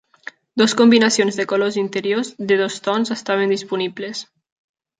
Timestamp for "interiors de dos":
1.83-2.81